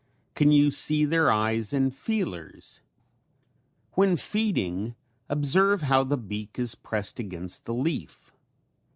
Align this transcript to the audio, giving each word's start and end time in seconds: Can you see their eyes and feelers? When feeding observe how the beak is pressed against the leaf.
Can 0.33 0.51
you 0.51 0.71
see 0.71 1.05
their 1.05 1.29
eyes 1.29 1.73
and 1.73 1.93
feelers? 1.93 2.81
When 3.91 4.15
feeding 4.15 4.95
observe 5.29 5.83
how 5.83 6.03
the 6.03 6.17
beak 6.17 6.57
is 6.57 6.73
pressed 6.73 7.19
against 7.19 7.65
the 7.65 7.73
leaf. 7.75 8.31